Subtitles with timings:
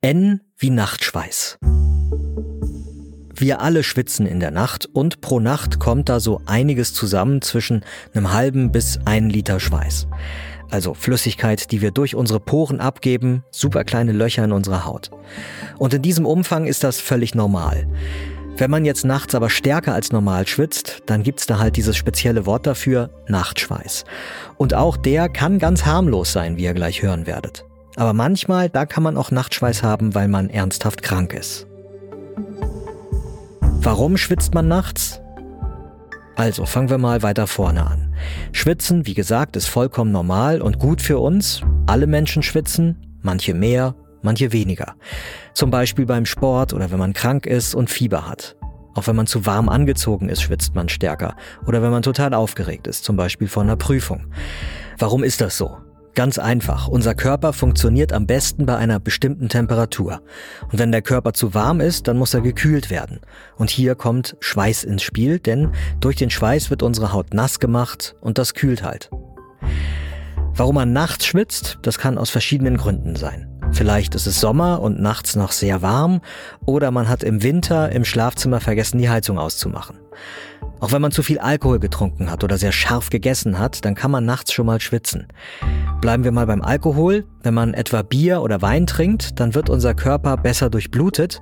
[0.00, 1.58] N wie Nachtschweiß.
[3.34, 7.84] Wir alle schwitzen in der Nacht und pro Nacht kommt da so einiges zusammen zwischen
[8.14, 10.06] einem halben bis einen Liter Schweiß.
[10.70, 15.10] Also Flüssigkeit, die wir durch unsere Poren abgeben, super kleine Löcher in unserer Haut.
[15.78, 17.88] Und in diesem Umfang ist das völlig normal.
[18.56, 22.46] Wenn man jetzt nachts aber stärker als normal schwitzt, dann gibt's da halt dieses spezielle
[22.46, 24.04] Wort dafür, Nachtschweiß.
[24.58, 27.67] Und auch der kann ganz harmlos sein, wie ihr gleich hören werdet.
[27.98, 31.66] Aber manchmal, da kann man auch Nachtschweiß haben, weil man ernsthaft krank ist.
[33.60, 35.20] Warum schwitzt man nachts?
[36.36, 38.14] Also fangen wir mal weiter vorne an.
[38.52, 41.62] Schwitzen, wie gesagt, ist vollkommen normal und gut für uns.
[41.86, 44.94] Alle Menschen schwitzen, manche mehr, manche weniger.
[45.52, 48.54] Zum Beispiel beim Sport oder wenn man krank ist und Fieber hat.
[48.94, 51.34] Auch wenn man zu warm angezogen ist, schwitzt man stärker.
[51.66, 54.26] Oder wenn man total aufgeregt ist, zum Beispiel vor einer Prüfung.
[54.98, 55.78] Warum ist das so?
[56.14, 56.88] Ganz einfach.
[56.88, 60.20] Unser Körper funktioniert am besten bei einer bestimmten Temperatur.
[60.70, 63.20] Und wenn der Körper zu warm ist, dann muss er gekühlt werden.
[63.56, 68.16] Und hier kommt Schweiß ins Spiel, denn durch den Schweiß wird unsere Haut nass gemacht
[68.20, 69.10] und das kühlt halt.
[70.54, 73.48] Warum man nachts schwitzt, das kann aus verschiedenen Gründen sein.
[73.70, 76.20] Vielleicht ist es Sommer und nachts noch sehr warm
[76.66, 79.98] oder man hat im Winter im Schlafzimmer vergessen, die Heizung auszumachen.
[80.80, 84.10] Auch wenn man zu viel Alkohol getrunken hat oder sehr scharf gegessen hat, dann kann
[84.10, 85.26] man nachts schon mal schwitzen.
[86.00, 87.24] Bleiben wir mal beim Alkohol.
[87.42, 91.40] Wenn man etwa Bier oder Wein trinkt, dann wird unser Körper besser durchblutet.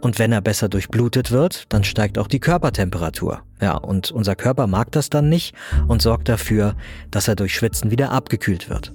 [0.00, 3.42] Und wenn er besser durchblutet wird, dann steigt auch die Körpertemperatur.
[3.60, 5.54] Ja, und unser Körper mag das dann nicht
[5.86, 6.74] und sorgt dafür,
[7.10, 8.94] dass er durch Schwitzen wieder abgekühlt wird.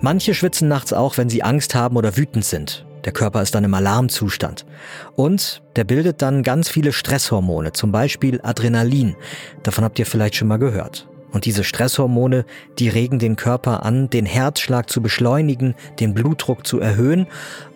[0.00, 2.84] Manche schwitzen nachts auch, wenn sie Angst haben oder wütend sind.
[3.04, 4.66] Der Körper ist dann im Alarmzustand.
[5.14, 9.16] Und der bildet dann ganz viele Stresshormone, zum Beispiel Adrenalin.
[9.62, 11.08] Davon habt ihr vielleicht schon mal gehört.
[11.30, 12.44] Und diese Stresshormone,
[12.78, 17.26] die regen den Körper an, den Herzschlag zu beschleunigen, den Blutdruck zu erhöhen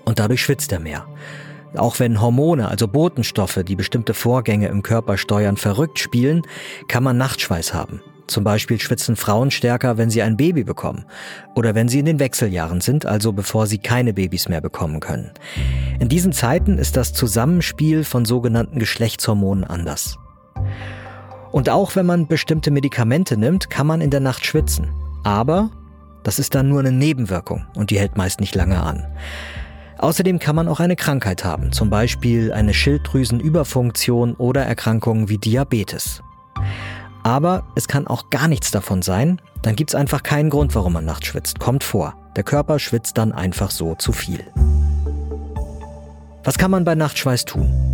[0.05, 1.07] und dadurch schwitzt er mehr.
[1.75, 6.43] Auch wenn Hormone, also Botenstoffe, die bestimmte Vorgänge im Körper steuern, verrückt spielen,
[6.89, 8.03] kann man Nachtschweiß haben.
[8.33, 11.05] Zum Beispiel schwitzen Frauen stärker, wenn sie ein Baby bekommen
[11.55, 15.33] oder wenn sie in den Wechseljahren sind, also bevor sie keine Babys mehr bekommen können.
[16.01, 20.17] In diesen Zeiten ist das Zusammenspiel von sogenannten Geschlechtshormonen anders.
[21.51, 24.89] Und auch wenn man bestimmte Medikamente nimmt, kann man in der Nacht schwitzen.
[25.25, 25.71] Aber
[26.23, 29.05] das ist dann nur eine Nebenwirkung und die hält meist nicht lange an.
[29.99, 36.23] Außerdem kann man auch eine Krankheit haben, zum Beispiel eine Schilddrüsenüberfunktion oder Erkrankungen wie Diabetes.
[37.23, 41.05] Aber es kann auch gar nichts davon sein, dann gibt's einfach keinen Grund, warum man
[41.05, 41.61] nachts schwitzt.
[41.61, 42.15] Kommt vor.
[42.37, 44.45] Der Körper schwitzt dann einfach so zu viel.
[46.45, 47.92] Was kann man bei Nachtschweiß tun?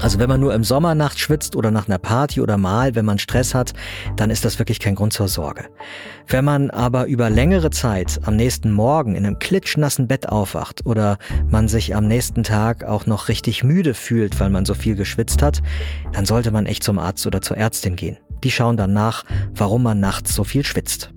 [0.00, 3.04] Also wenn man nur im Sommer nachts schwitzt oder nach einer Party oder mal, wenn
[3.04, 3.72] man Stress hat,
[4.16, 5.64] dann ist das wirklich kein Grund zur Sorge.
[6.28, 11.18] Wenn man aber über längere Zeit am nächsten Morgen in einem klitschnassen Bett aufwacht oder
[11.48, 15.42] man sich am nächsten Tag auch noch richtig müde fühlt, weil man so viel geschwitzt
[15.42, 15.62] hat,
[16.12, 18.18] dann sollte man echt zum Arzt oder zur Ärztin gehen.
[18.44, 19.24] Die schauen dann nach,
[19.54, 21.10] warum man nachts so viel schwitzt.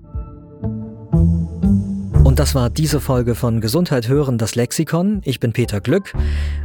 [2.24, 5.20] Und das war diese Folge von Gesundheit hören, das Lexikon.
[5.24, 6.12] Ich bin Peter Glück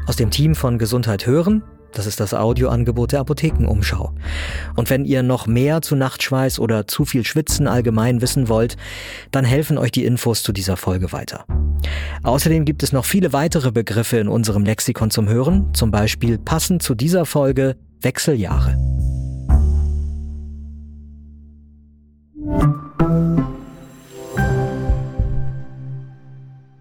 [0.06, 1.64] aus dem Team von Gesundheit hören.
[1.96, 4.14] Das ist das Audioangebot der Apothekenumschau.
[4.76, 8.76] Und wenn ihr noch mehr zu Nachtschweiß oder zu viel Schwitzen allgemein wissen wollt,
[9.32, 11.46] dann helfen euch die Infos zu dieser Folge weiter.
[12.24, 16.84] Außerdem gibt es noch viele weitere Begriffe in unserem Lexikon zum Hören, zum Beispiel passend
[16.84, 18.78] zu dieser Folge Wechseljahre.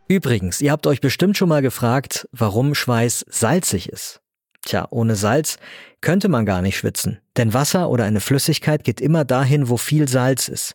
[0.08, 4.23] Übrigens, ihr habt euch bestimmt schon mal gefragt, warum Schweiß salzig ist.
[4.64, 5.58] Tja, ohne Salz
[6.00, 7.20] könnte man gar nicht schwitzen.
[7.36, 10.74] Denn Wasser oder eine Flüssigkeit geht immer dahin, wo viel Salz ist.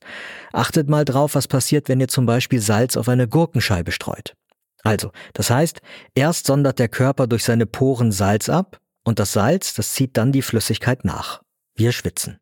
[0.53, 4.35] Achtet mal drauf, was passiert, wenn ihr zum Beispiel Salz auf eine Gurkenscheibe streut.
[4.83, 5.81] Also, das heißt,
[6.16, 10.31] erst sondert der Körper durch seine Poren Salz ab und das Salz, das zieht dann
[10.31, 11.41] die Flüssigkeit nach.
[11.75, 12.39] Wir schwitzen.